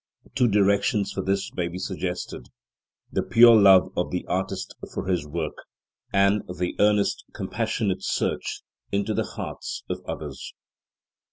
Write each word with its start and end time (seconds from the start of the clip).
Two 0.33 0.47
directions 0.47 1.11
for 1.11 1.21
this 1.21 1.53
may 1.53 1.67
be 1.67 1.77
suggested: 1.77 2.49
the 3.11 3.21
pure 3.21 3.55
love 3.55 3.91
of 3.95 4.09
the 4.09 4.25
artist 4.25 4.75
for 4.91 5.05
his 5.05 5.27
work, 5.27 5.53
and 6.11 6.41
the 6.57 6.75
earnest, 6.79 7.23
compassionate 7.35 8.01
search 8.03 8.63
into 8.91 9.13
the 9.13 9.23
hearts 9.37 9.83
of 9.91 10.01
others. 10.07 10.55